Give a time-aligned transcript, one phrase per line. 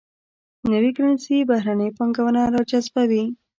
[0.71, 3.23] نوي کرنسي بهرنۍ پانګونه راجذبوي.